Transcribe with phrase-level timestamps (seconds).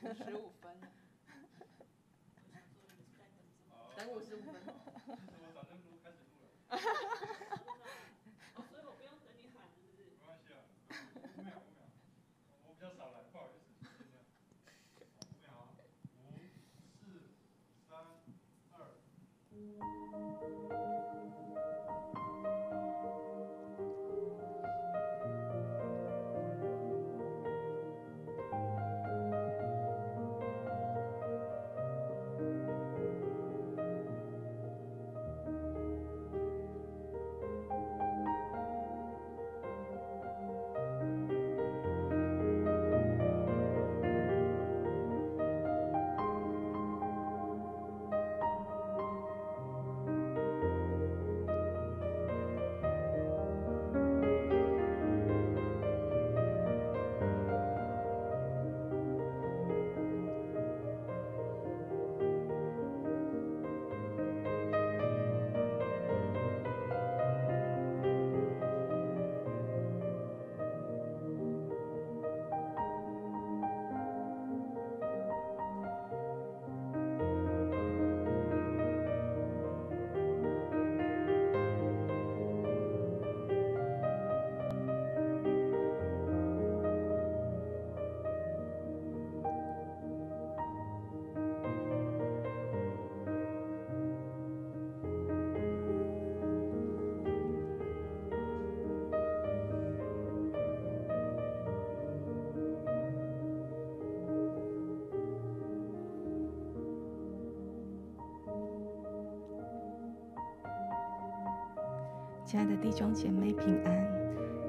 [0.00, 0.51] 十五
[112.52, 114.06] 亲爱的弟兄姐妹平安，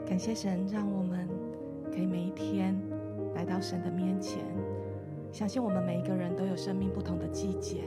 [0.06, 1.28] 感谢神让我们
[1.92, 2.74] 可以每一天
[3.36, 4.40] 来到神的面前。
[5.34, 7.84] 相信我们每一个人都有生命不同的季节，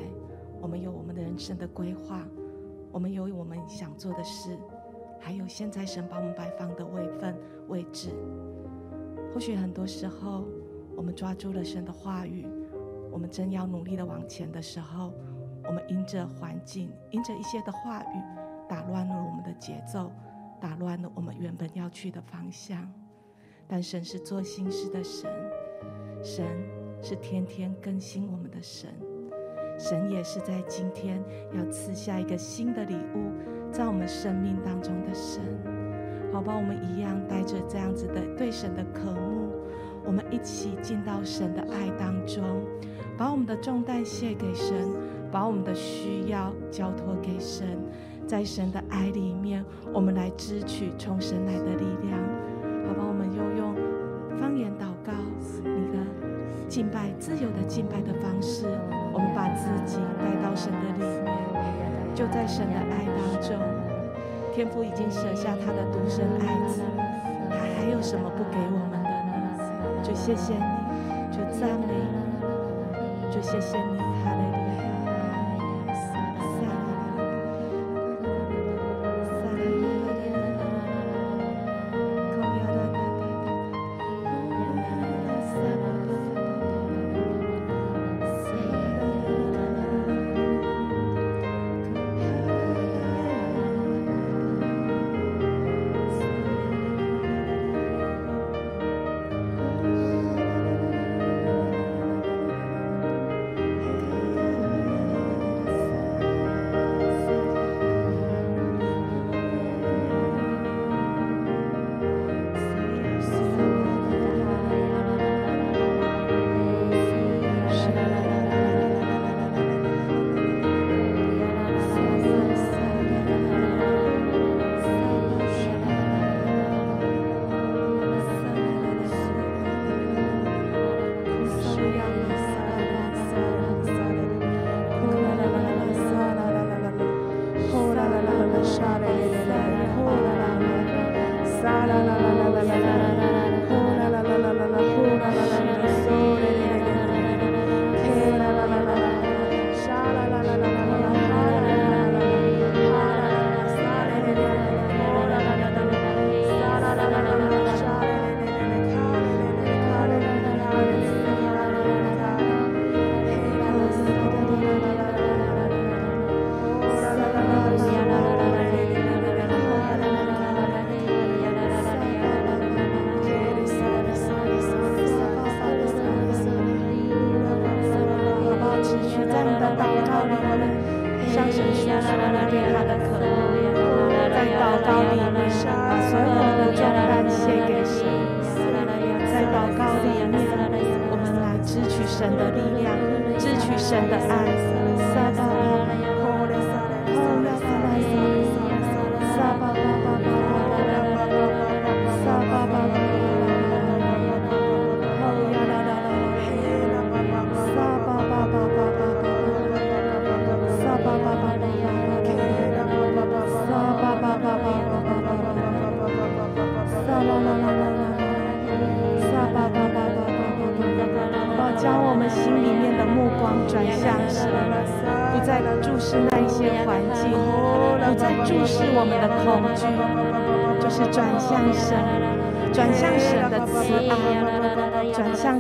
[0.60, 2.28] 我们有我们的人生的规划，
[2.92, 4.58] 我们有我们想做的事，
[5.18, 7.34] 还有现在神把我们摆放的位分
[7.68, 8.10] 位置。
[9.32, 10.44] 或许很多时候，
[10.94, 12.46] 我们抓住了神的话语，
[13.10, 15.14] 我们正要努力的往前的时候，
[15.64, 18.45] 我们因着环境，因着一些的话语。
[18.68, 20.10] 打乱了我们的节奏，
[20.60, 22.90] 打乱了我们原本要去的方向。
[23.68, 25.30] 但神是做新事的神，
[26.22, 26.44] 神
[27.02, 28.90] 是天天更新我们的神，
[29.78, 31.22] 神也是在今天
[31.52, 33.32] 要赐下一个新的礼物
[33.72, 35.42] 在我们生命当中的神。
[36.32, 39.50] 好吧，我们一样带着这样子的对神的渴慕，
[40.04, 42.64] 我们一起进到神的爱当中，
[43.16, 44.76] 把我们的重担卸给神，
[45.32, 47.78] 把我们的需要交托给神。
[48.26, 49.64] 在神的爱里面，
[49.94, 52.18] 我们来支取从神来的力量。
[52.86, 53.74] 好吧，我们又用
[54.36, 55.12] 方言祷告，
[55.62, 55.98] 一个
[56.68, 58.66] 敬拜、自由的敬拜的方式，
[59.12, 61.34] 我们把自己带到神的里面，
[62.14, 63.56] 就在神的爱当中。
[64.52, 66.82] 天父已经舍下他的独生爱子，
[67.50, 70.02] 他还有什么不给我们的呢？
[70.02, 70.60] 就谢谢你，
[71.30, 73.95] 就赞美你，就谢谢你，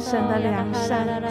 [0.00, 1.25] 神的良善。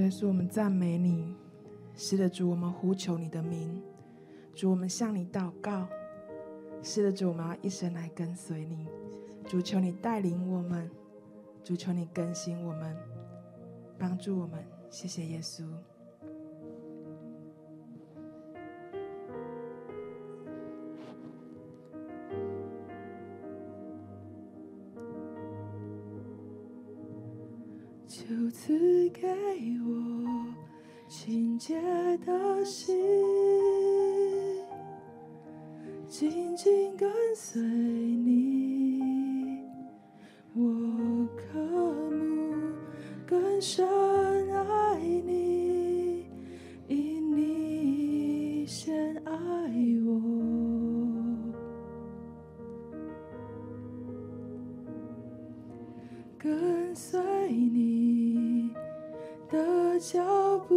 [0.00, 1.36] 耶稣，我们赞美你，
[1.94, 3.80] 是的，主，我们呼求你的名，
[4.54, 5.86] 主，我们向你祷告，
[6.82, 8.88] 是的，主，我们要一生来跟随你，
[9.46, 10.90] 主求你带领我们，
[11.62, 12.96] 主求你更新我们，
[13.96, 15.64] 帮助我们，谢谢耶稣。
[60.12, 60.20] 脚
[60.68, 60.74] 步，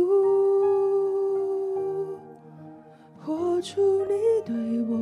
[3.19, 4.13] 活出你
[4.45, 4.95] 对我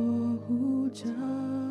[0.50, 1.65] 无常。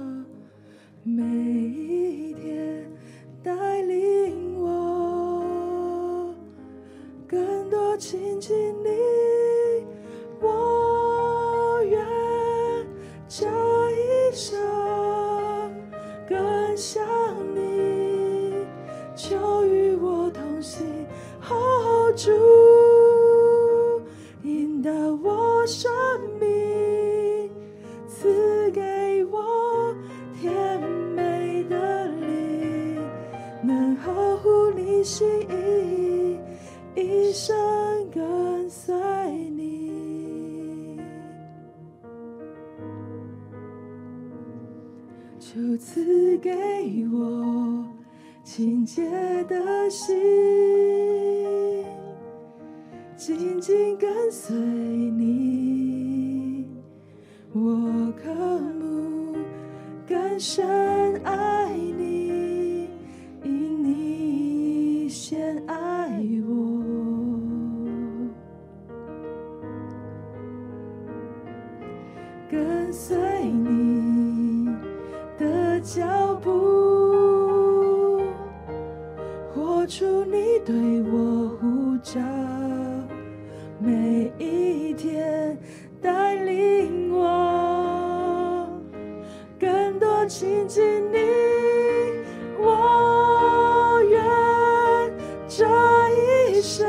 [96.56, 96.88] 一生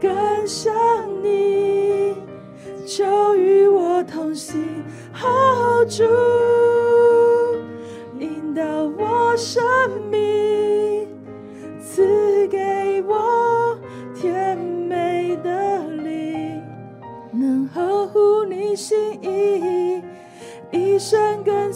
[0.00, 0.10] 更
[0.46, 0.72] 像
[1.22, 2.14] 你，
[2.86, 4.64] 求与我同行，
[5.12, 5.28] 好
[5.84, 6.04] 主
[8.18, 8.64] 引导
[8.96, 9.62] 我生
[10.10, 11.06] 命，
[11.82, 13.78] 赐给我
[14.18, 16.62] 甜美的灵，
[17.30, 20.02] 能呵护你心意。
[20.70, 21.67] 一生跟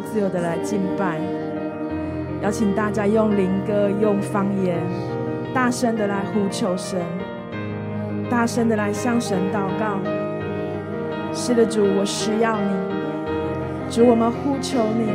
[0.00, 1.18] 自由的来敬拜，
[2.42, 4.78] 邀请大家用灵歌、用方言，
[5.54, 7.00] 大声的来呼求神，
[8.30, 9.98] 大声的来向神祷告。
[11.32, 15.12] 是的，主，我需要你，主，我们呼求你，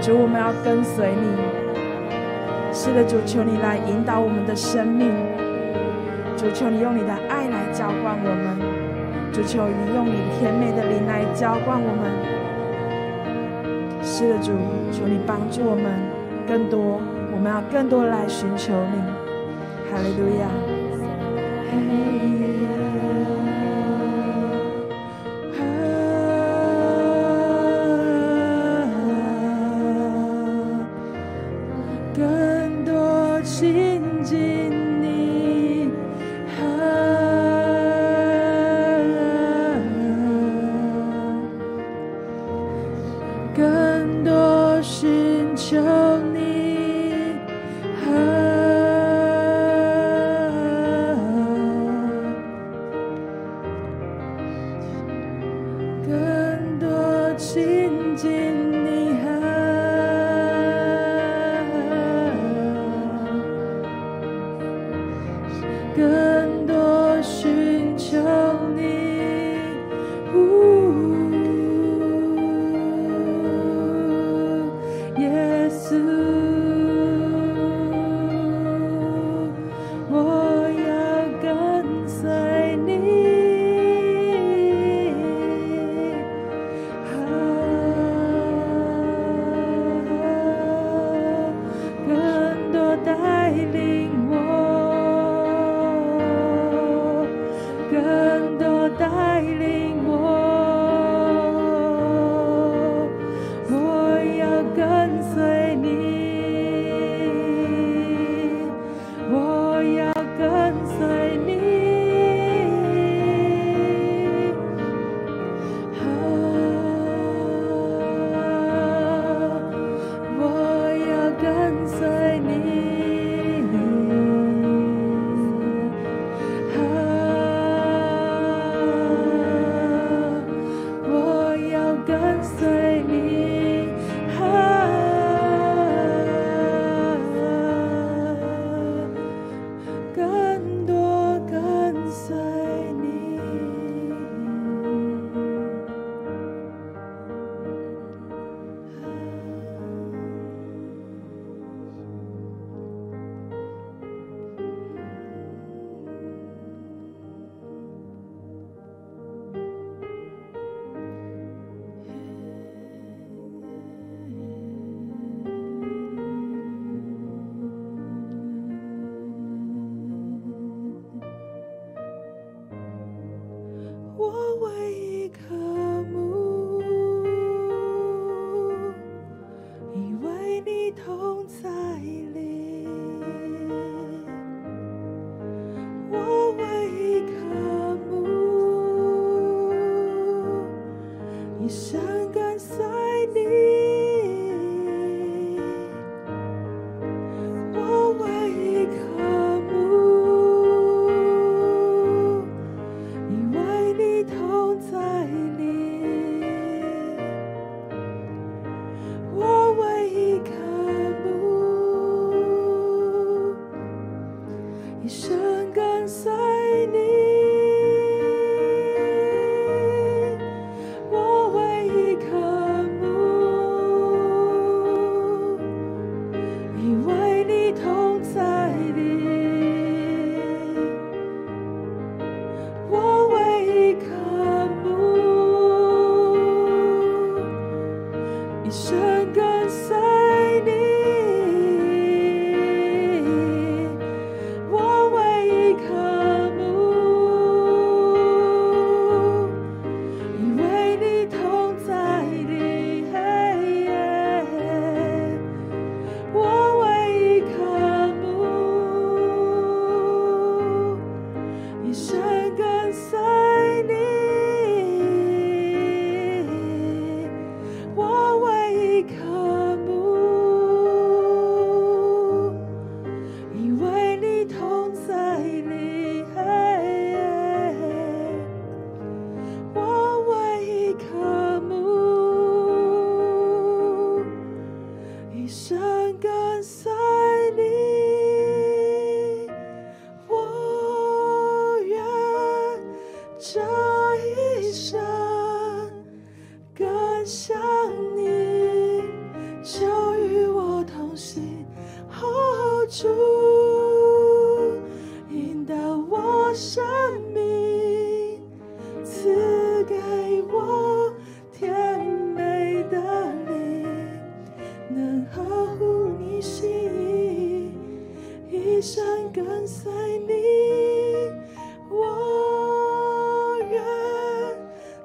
[0.00, 1.28] 主，我们要跟随你。
[2.72, 5.10] 是的，主，求你来引导我们的生命，
[6.36, 8.58] 主，求你用你的爱来浇灌我们，
[9.32, 12.43] 主，求你用你甜美的灵来浇灌我们。
[14.16, 14.52] 是的，主，
[14.92, 15.90] 求你帮助我们
[16.46, 17.00] 更多，
[17.32, 19.02] 我们要更多来寻求你。
[19.90, 20.46] 哈利路亚。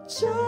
[0.10, 0.39] 这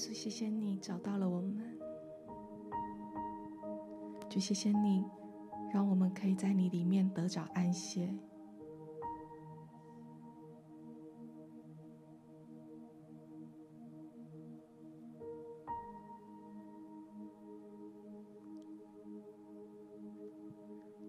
[0.00, 1.78] 稣，谢谢你找到了我们，
[4.30, 5.04] 就谢谢你，
[5.70, 8.10] 让我们可以在你里面得着安歇。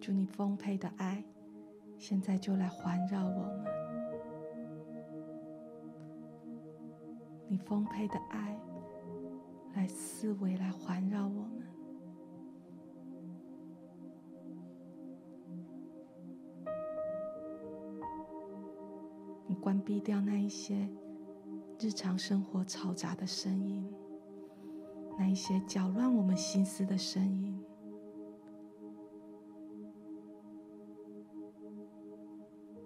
[0.02, 1.24] 祝你丰沛的爱，
[1.98, 3.66] 现在就来环绕我们。
[7.48, 8.58] 你丰沛的爱，
[9.82, 11.64] 来思维来环绕我们。
[19.48, 20.88] 你关闭掉那一些
[21.80, 23.92] 日常生活嘈杂的声音，
[25.18, 27.60] 那一些搅乱我们心思的声音。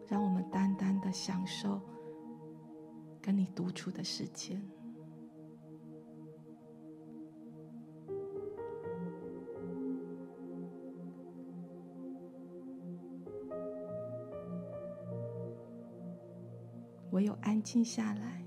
[0.07, 1.81] 让我们单单的享受
[3.21, 4.65] 跟你独处的时间。
[17.25, 18.45] 有安静下来，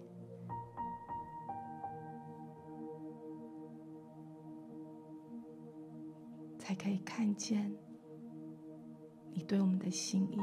[6.61, 7.77] 才可以看见
[9.33, 10.39] 你对我们的心意。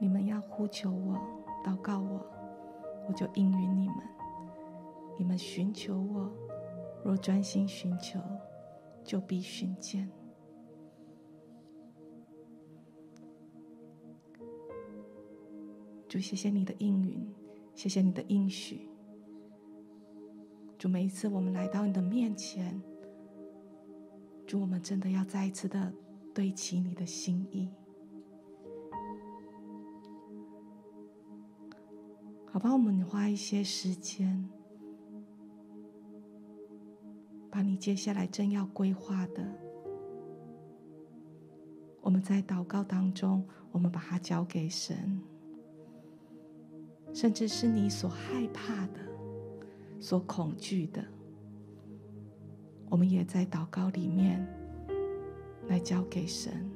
[0.00, 1.14] 你们要呼求我，
[1.62, 2.26] 祷告我，
[3.06, 3.96] 我就应允你们。
[5.18, 6.32] 你们寻求我，
[7.04, 8.18] 若专心寻求，
[9.04, 10.10] 就必寻见。
[16.08, 17.32] 主，谢谢你的应允，
[17.74, 18.88] 谢谢你的应许。
[20.78, 22.82] 主，每一次我们来到你的面前，
[24.46, 25.92] 主，我们真的要再一次的
[26.34, 27.68] 对齐你的心意。
[32.52, 34.48] 好吧，我们花一些时间，
[37.48, 39.46] 把你接下来正要规划的，
[42.00, 45.20] 我们在祷告当中，我们把它交给神，
[47.14, 48.98] 甚至是你所害怕的、
[50.00, 51.04] 所恐惧的，
[52.90, 54.44] 我们也在祷告里面
[55.68, 56.68] 来交给神。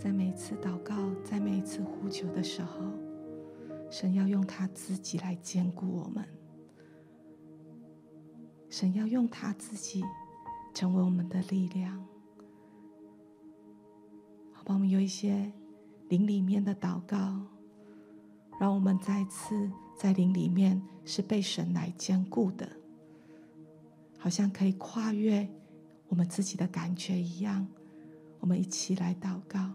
[0.00, 2.80] 在每一次祷告，在每一次呼求的时候，
[3.90, 6.24] 神要用他自己来坚固我们。
[8.70, 10.02] 神要用他自己
[10.72, 12.02] 成为我们的力量。
[14.54, 15.52] 好吧，我们有一些
[16.08, 17.38] 灵里面的祷告，
[18.58, 22.66] 让我们再次在灵里面是被神来坚固的，
[24.18, 25.46] 好像可以跨越
[26.08, 27.68] 我们自己的感觉一样。
[28.38, 29.74] 我们一起来祷告。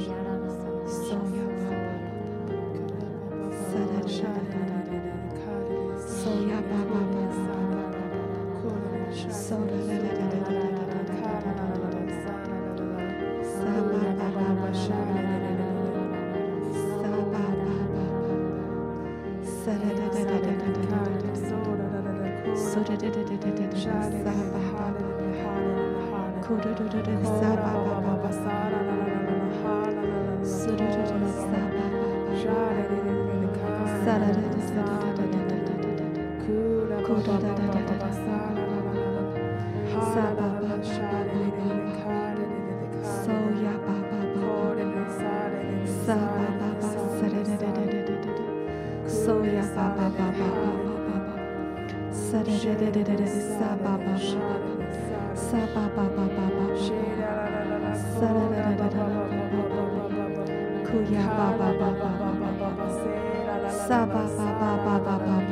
[63.91, 65.50] Sa ba ba ba ba ba ba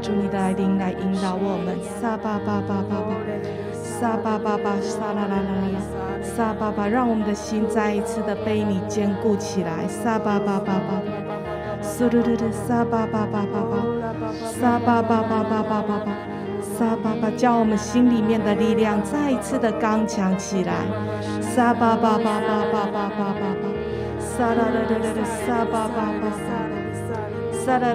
[0.00, 3.14] 主你的来临来引导我们，撒巴巴巴巴巴，
[3.72, 5.78] 撒巴巴巴撒啦啦啦啦啦，
[6.20, 11.00] 撒巴巴，让我们的心再一次的被你坚固起来，撒巴巴巴巴，
[11.80, 13.78] 苏噜噜的撒巴巴巴巴巴，
[14.42, 16.12] 撒巴巴巴巴巴巴巴，
[16.60, 20.74] 撒巴巴，叫我们心里面的力量再一次的刚强起来，
[21.40, 23.68] 撒巴巴巴巴巴巴巴巴巴，
[24.18, 26.51] 撒啦啦啦啦，撒巴巴巴。
[27.64, 27.92] Oh,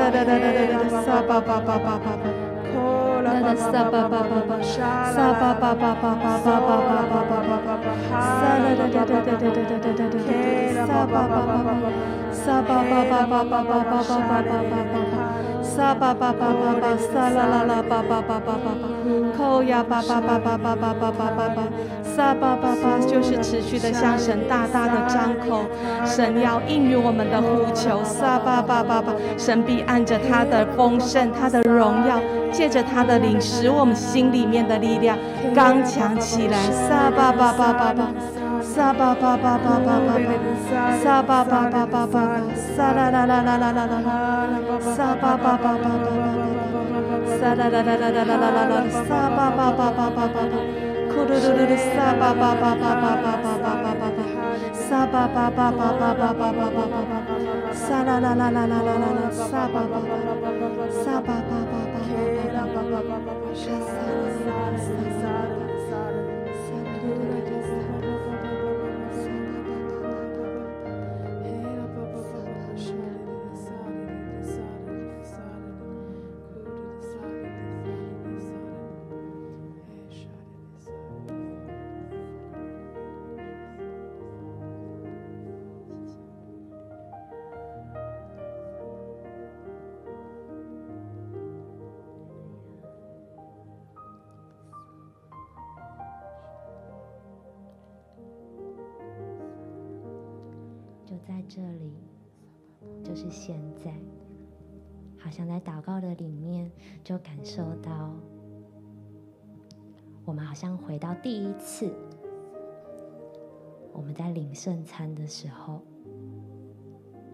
[14.43, 15.14] 啦
[15.75, 21.59] 撒巴巴巴巴巴巴，扣呀啦啦啦啦啦，撒巴巴巴巴巴巴，扣呀巴巴巴巴巴巴巴巴，巴巴
[22.17, 25.65] 巴巴巴巴，就是持续的向神大大的张口，
[26.07, 32.21] 神要应允我们的呼求，沙巴巴巴巴，神必按着他的丰盛、他的荣耀，
[32.53, 35.19] 借着他的灵，使我们心里面的力量
[35.53, 38.09] 刚强起来，沙巴巴巴巴巴。
[38.75, 40.19] 沙巴巴巴巴巴巴，
[41.01, 42.43] 沙巴巴巴巴巴，
[42.77, 44.03] 沙啦啦啦啦啦啦啦，
[44.97, 46.19] 沙巴巴巴巴巴巴，
[47.39, 50.43] 沙啦啦啦啦啦啦啦啦，沙巴巴巴巴巴巴，
[51.07, 54.11] 库噜噜噜噜，沙巴巴巴巴巴巴巴巴巴巴，
[54.75, 57.15] 沙巴巴巴巴巴巴巴巴巴巴，
[57.73, 61.31] 沙啦啦啦啦啦啦啦啦，沙巴巴巴巴巴巴，沙巴
[103.25, 103.91] 是现在，
[105.19, 106.71] 好像在祷告的里面
[107.03, 108.15] 就感受到，
[110.27, 111.91] 我们好像回到第一次，
[113.93, 115.81] 我们在领圣餐的时候，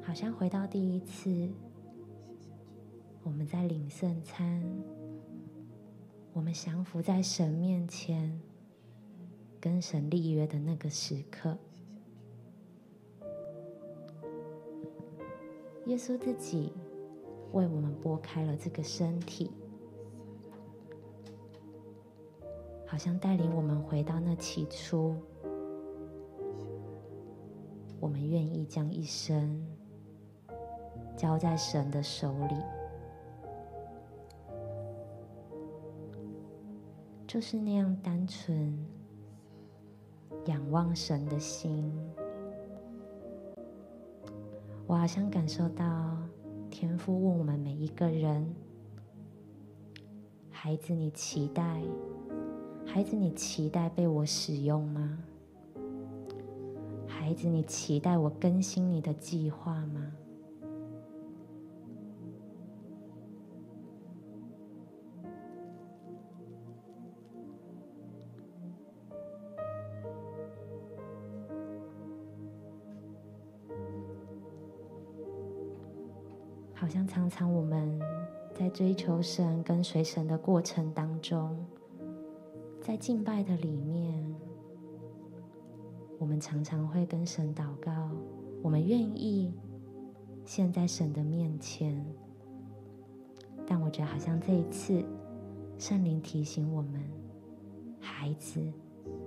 [0.03, 1.51] 好像回到第一次，
[3.25, 4.63] 我们在领圣餐，
[6.33, 8.41] 我们降服在神面前，
[9.61, 11.59] 跟神立约的那个时刻。
[15.91, 16.73] 耶稣自己
[17.51, 19.51] 为我们拨开了这个身体，
[22.87, 25.17] 好像带领我们回到那起初。
[27.99, 29.67] 我们愿意将一生
[31.17, 32.55] 交在神的手里，
[37.27, 38.87] 就是那样单纯
[40.47, 41.93] 仰望神的心。
[44.91, 46.19] 我好像感受到
[46.69, 48.45] 天父问我们每一个人
[50.51, 51.81] ：“孩子，你期待？
[52.85, 55.17] 孩子，你期待被我使用吗？
[57.07, 60.00] 孩子，你期待我更新你的计划吗？”
[76.91, 78.01] 像常常我们
[78.53, 81.57] 在追求神、跟随神的过程当中，
[82.83, 84.35] 在敬拜的里面，
[86.19, 88.11] 我们常常会跟神祷告，
[88.61, 89.55] 我们愿意
[90.45, 92.05] 献在神的面前。
[93.65, 95.05] 但我觉得好像这一次，
[95.79, 97.01] 圣灵提醒我们：
[98.01, 98.61] 孩子，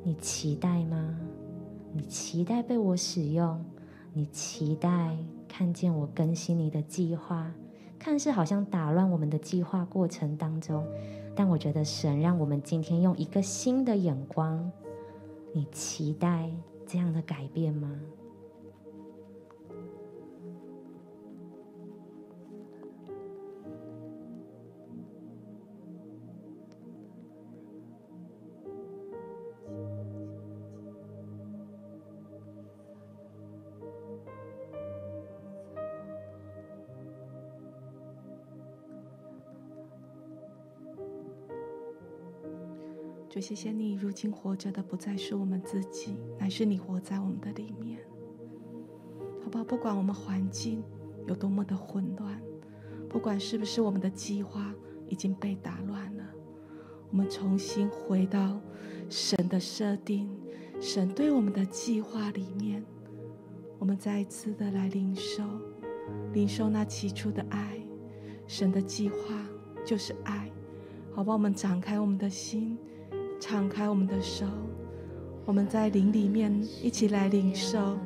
[0.04, 1.18] 你期待吗？
[1.94, 3.64] 你期待被我使用？
[4.12, 5.16] 你期待？
[5.56, 7.54] 看见我更新你的计划，
[8.00, 10.84] 看似好像打乱我们的计划过程当中，
[11.36, 14.72] 但我觉得神让我们今天用一个新的眼光，
[15.54, 16.50] 你期待
[16.88, 17.88] 这样的改变吗？
[43.34, 47.98] 就谢谢你，如今活着的不再是我们自己，乃是你活在我们的里面，
[49.44, 49.64] 好不好？
[49.64, 50.84] 不管我们环境
[51.26, 52.40] 有多么的混乱，
[53.10, 54.72] 不管是不是我们的计划
[55.10, 56.24] 已经被打乱了，
[57.10, 58.62] 我们重新回到
[59.10, 60.30] 神的设定、
[60.80, 62.86] 神对我们的计划里面，
[63.80, 65.44] 我们再一次的来领受，
[66.34, 67.80] 领受那起初的爱。
[68.46, 69.44] 神的计划
[69.84, 70.52] 就是爱，
[71.16, 71.36] 好不好？
[71.36, 72.73] 我们展开我们的心。
[73.46, 74.46] 敞开我们的手，
[75.44, 76.50] 我们在灵里面
[76.82, 77.98] 一起来领受。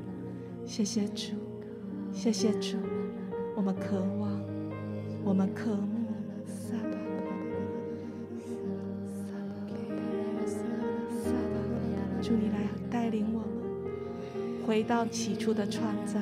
[0.66, 1.36] 谢谢主，
[2.12, 2.78] 谢谢主，
[3.56, 4.32] 我们渴望，
[5.24, 5.94] 我们渴慕。
[12.20, 16.20] 祝你来带领我们回到起初的创造。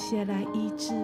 [0.00, 0.94] 血来医治，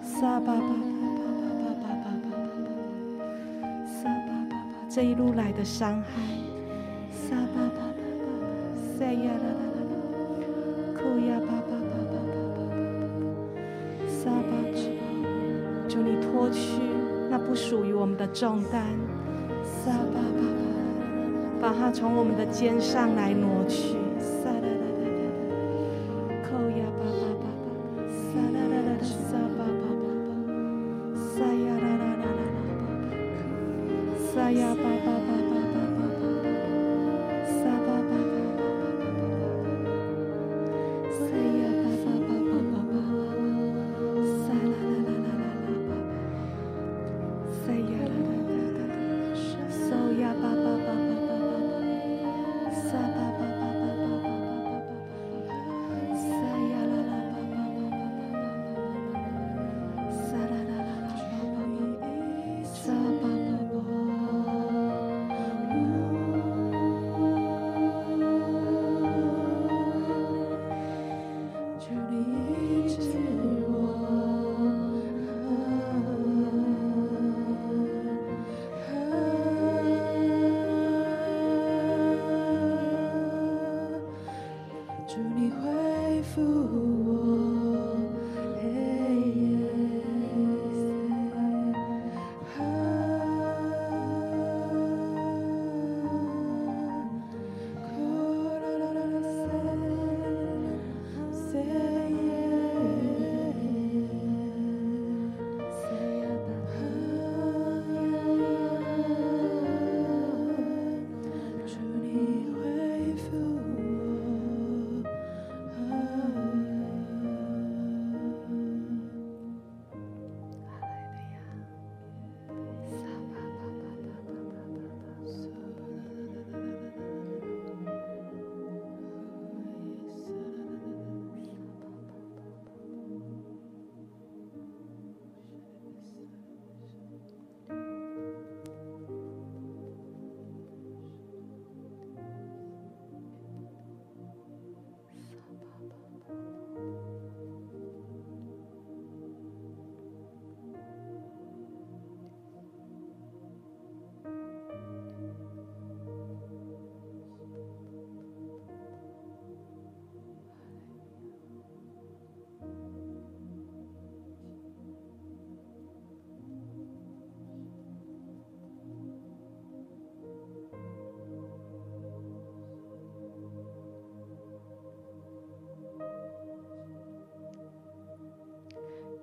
[0.00, 2.32] 撒巴巴巴巴巴巴巴巴
[2.64, 4.56] 巴，撒巴巴巴，
[4.88, 6.08] 这一路来的伤害，
[7.12, 8.32] 撒巴巴巴巴，
[8.98, 9.94] 塞呀啦啦啦啦，
[10.96, 12.72] 库呀巴巴巴巴巴巴，
[14.08, 15.04] 撒巴巴巴，
[15.86, 16.80] 祝你脱去
[17.30, 18.82] 那不属于我们的重担，
[19.62, 21.60] 撒巴巴巴。
[21.60, 23.98] 把它从我们的肩上来挪去。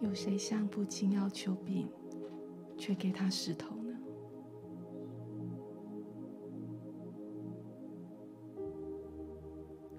[0.01, 1.87] 有谁向父亲要求饼，
[2.77, 3.97] 却给他石头呢？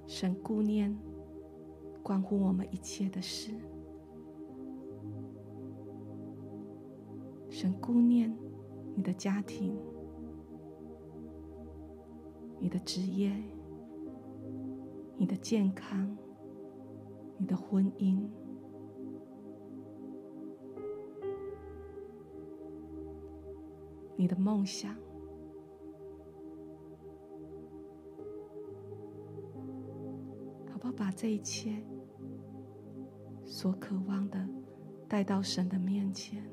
[0.06, 0.98] 神顾念
[2.02, 3.52] 关乎我们一切的事，
[7.50, 8.34] 神顾念
[8.96, 9.78] 你的家庭、
[12.58, 13.32] 你的职业、
[15.16, 16.16] 你的健康、
[17.36, 18.26] 你的婚姻。
[24.20, 24.94] 你的梦想，
[30.70, 30.92] 好不好？
[30.92, 31.82] 把这一切
[33.46, 34.46] 所渴望的
[35.08, 36.44] 带到神的面前。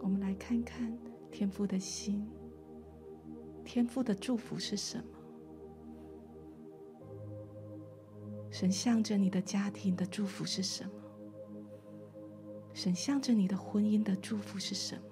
[0.00, 0.98] 我们来看看
[1.30, 2.26] 天父的心。
[3.74, 5.04] 天父的祝福是什么？
[8.48, 10.90] 神向着你的家庭的祝福是什么？
[12.72, 15.02] 神向着你的婚姻的祝福是什么？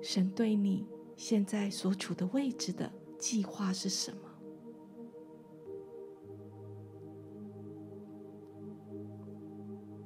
[0.00, 4.22] 神对你现在所处的位置的计划是什么？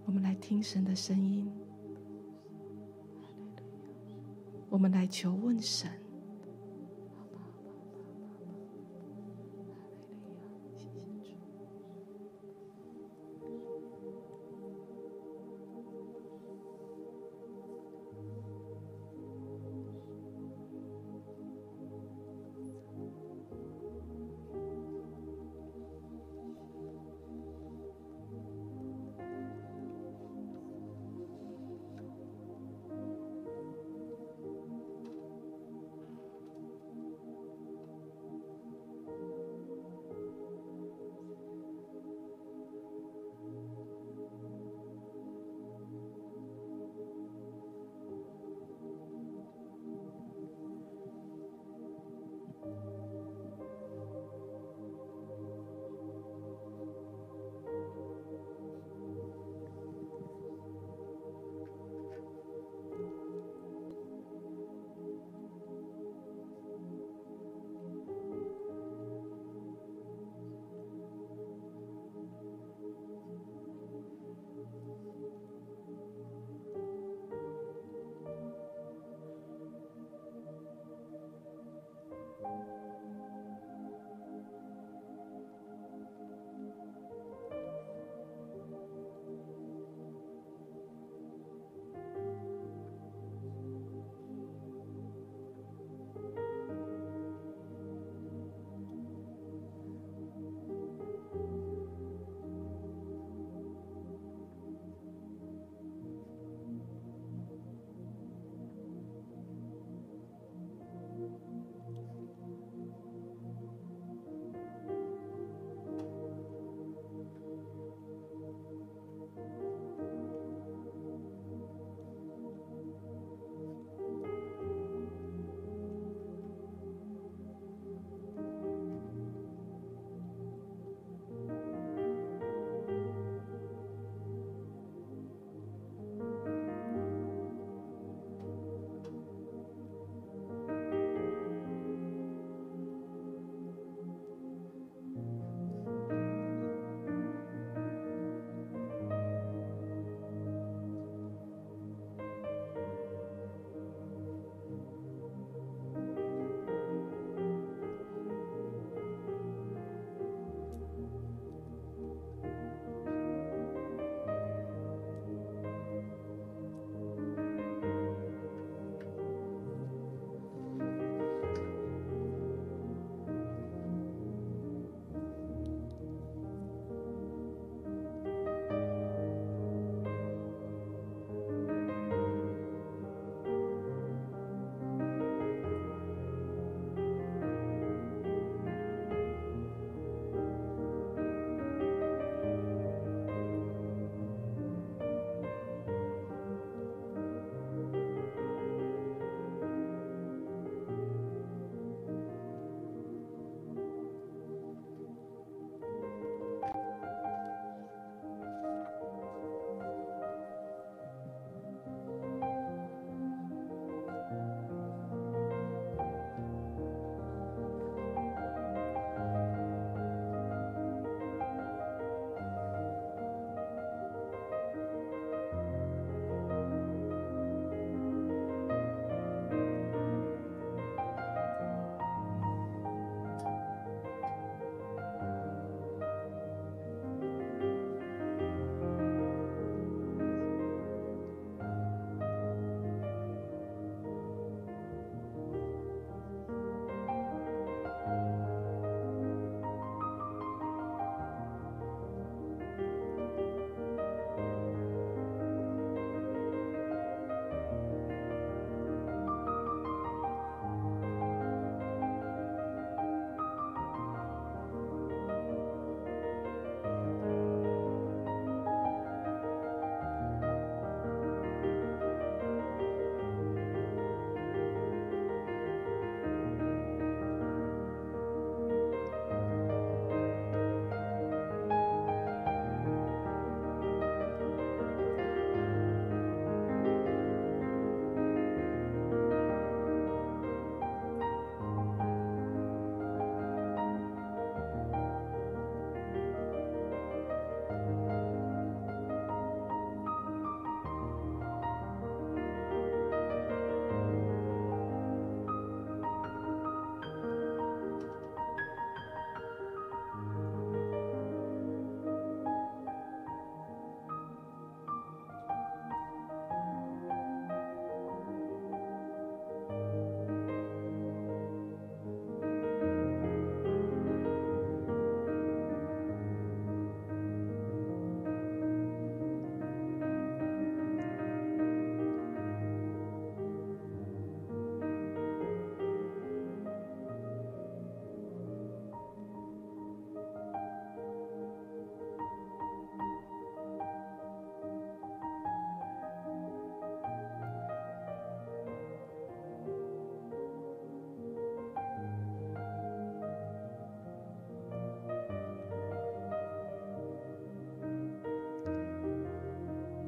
[0.04, 1.48] 我们来听神的声音，
[4.68, 6.05] 我们来求问神。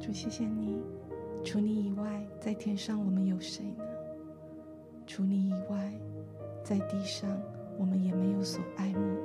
[0.08, 0.80] 主，谢谢你。
[1.44, 3.84] 除你以外，在天上我们有谁呢？
[5.06, 5.92] 除你以外，
[6.64, 7.28] 在地上
[7.78, 9.22] 我们也没有所爱慕的。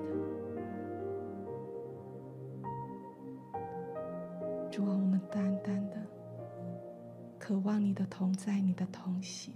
[4.69, 5.95] 主啊，我们单单的
[7.39, 9.53] 渴望你的同在，你的同行。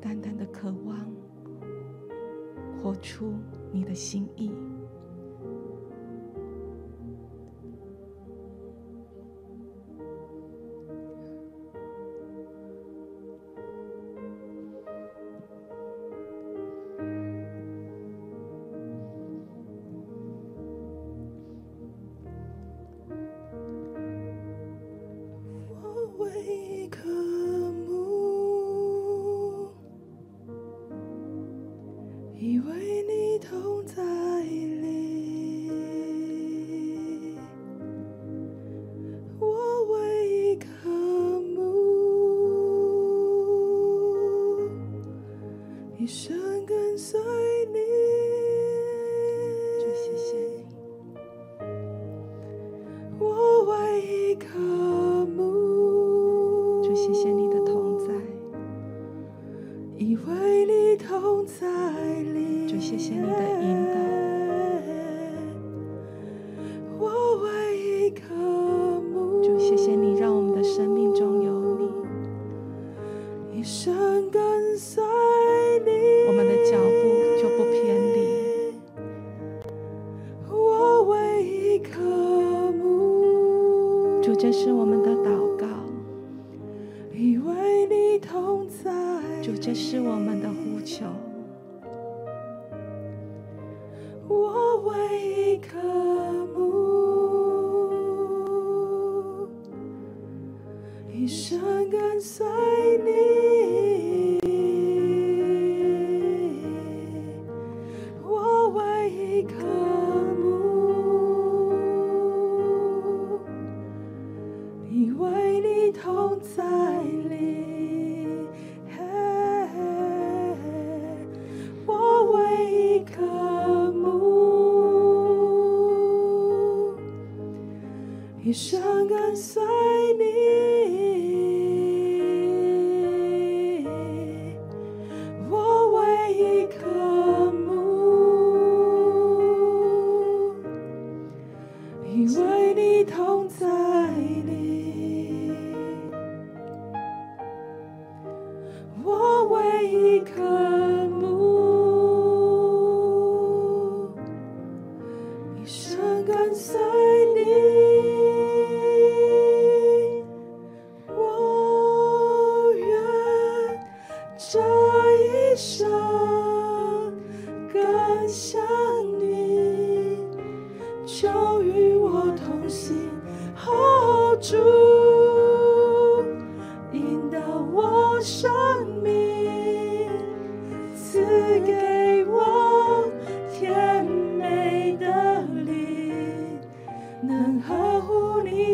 [0.00, 1.08] 淡淡的渴望
[2.82, 3.32] 活出
[3.70, 4.50] 你的心意。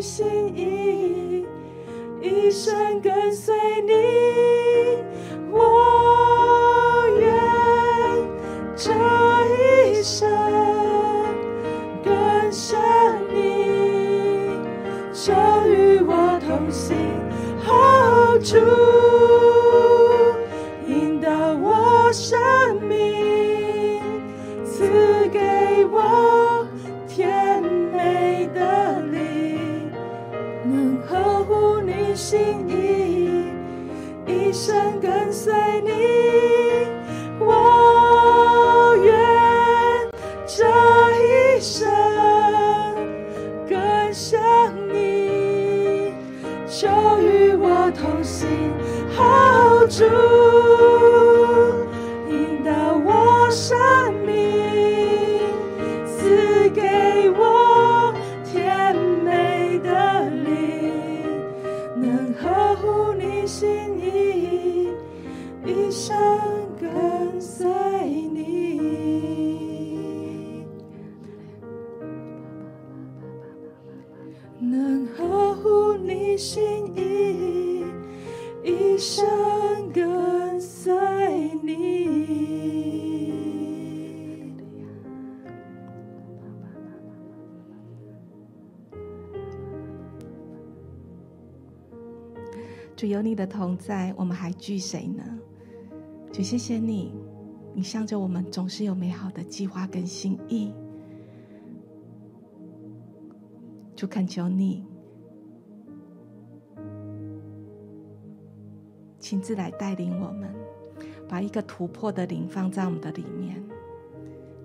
[0.04, 1.46] 心意
[2.20, 4.23] 一生跟随你。
[93.44, 95.22] 的同在，我们还惧谁呢？
[96.32, 97.12] 主谢谢你，
[97.74, 100.72] 你向着我们总是有美好的计划跟心意。
[103.94, 104.84] 主恳求你
[109.18, 110.50] 亲自来带领我们，
[111.28, 113.62] 把一个突破的灵放在我们的里面，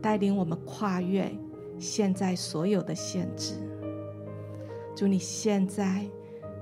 [0.02, 1.30] 带领我们跨越
[1.78, 3.56] 现在所有的限制。
[4.96, 6.06] 主，你现在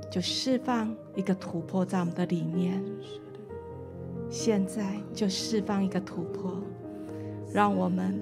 [0.10, 2.84] 就释放一个突破在我们的里面，
[4.30, 6.54] 现在就释放一个突破，
[7.54, 8.22] 让我们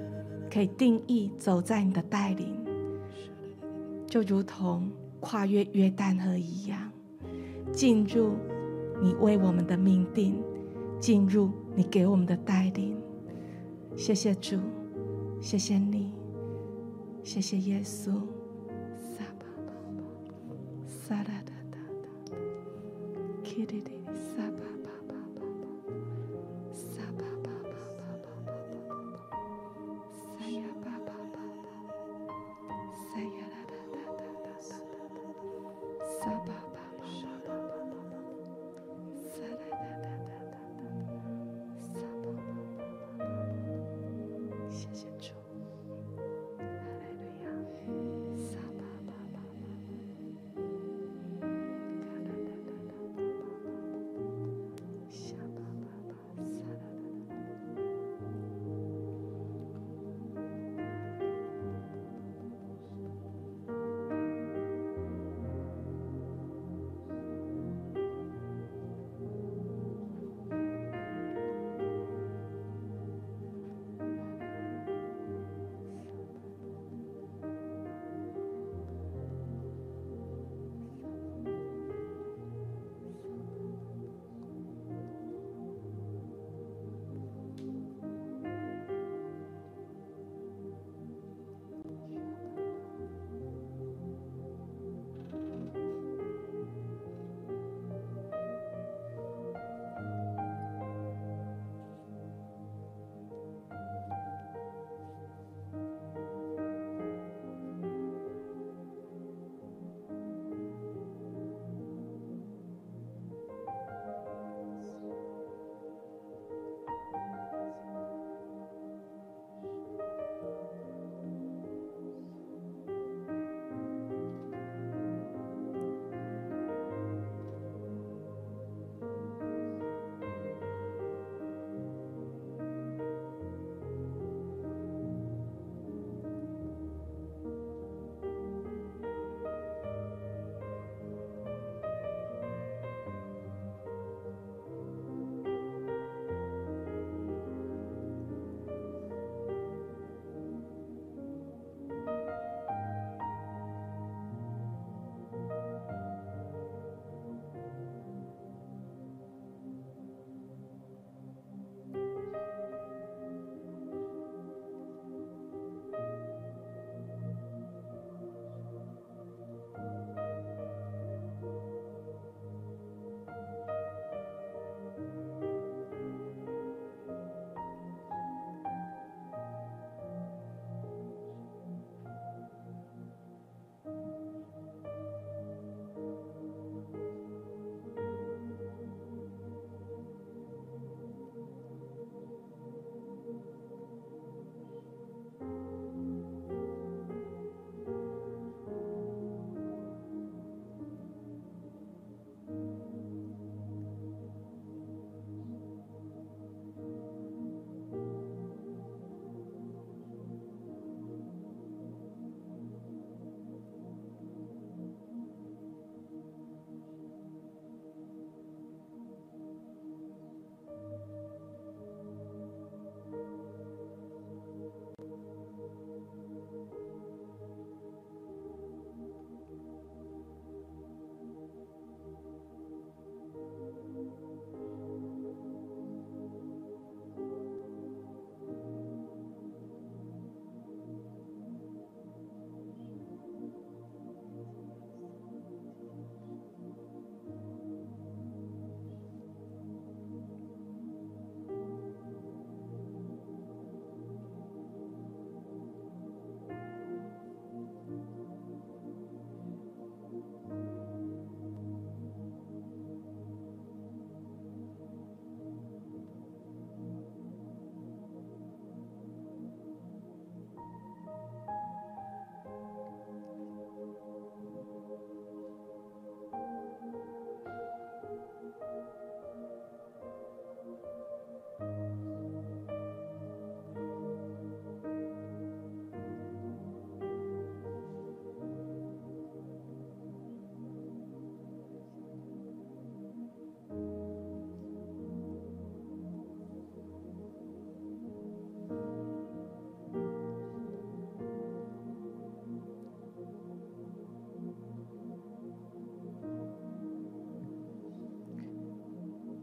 [0.51, 2.57] 可以定义走在你的带领，
[4.07, 6.91] 就如同跨越约旦河一样，
[7.71, 8.33] 进入
[9.01, 10.41] 你为我们的命定，
[10.99, 12.97] 进入你给我们的带领。
[13.95, 14.59] 谢谢主，
[15.39, 16.11] 谢谢你，
[17.23, 18.21] 谢谢耶稣。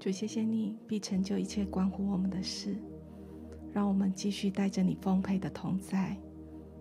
[0.03, 2.74] 主，谢谢你必成就一切关乎我们的事，
[3.72, 6.16] 让我们继续带着你丰沛的同在，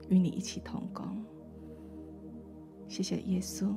[0.10, 1.24] 与你一起同工。
[2.88, 3.76] 谢谢耶稣，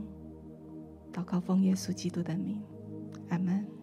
[1.13, 2.59] 祷告奉耶稣基督的名，
[3.29, 3.74] 阿门。